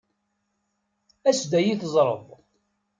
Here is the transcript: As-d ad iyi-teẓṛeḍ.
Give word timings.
As-d 1.29 1.51
ad 1.59 1.63
iyi-teẓṛeḍ. 1.63 2.25